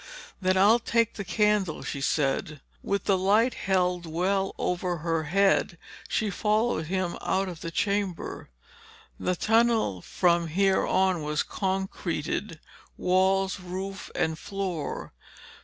"Then 0.41 0.57
I'll 0.57 0.79
take 0.79 1.13
the 1.13 1.23
candle," 1.23 1.83
she 1.83 2.01
said. 2.01 2.59
With 2.81 3.03
the 3.03 3.19
light 3.19 3.53
held 3.53 4.07
well 4.07 4.55
over 4.57 4.97
her 4.97 5.25
head, 5.25 5.77
she 6.09 6.31
followed 6.31 6.87
him 6.87 7.19
out 7.21 7.47
of 7.47 7.61
the 7.61 7.69
chamber. 7.69 8.49
The 9.19 9.35
tunnel 9.35 10.01
from 10.01 10.47
here 10.47 10.87
on 10.87 11.21
was 11.21 11.43
concreted, 11.43 12.59
walls, 12.97 13.59
roof 13.59 14.09
and 14.15 14.39
floor. 14.39 15.13